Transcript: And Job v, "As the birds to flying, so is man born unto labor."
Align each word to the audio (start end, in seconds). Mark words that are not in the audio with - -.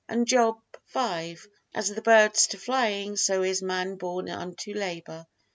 And 0.09 0.25
Job 0.27 0.57
v, 0.95 1.37
"As 1.75 1.89
the 1.93 2.01
birds 2.01 2.47
to 2.47 2.57
flying, 2.57 3.17
so 3.17 3.43
is 3.43 3.61
man 3.61 3.97
born 3.97 4.29
unto 4.31 4.73
labor." 4.73 5.27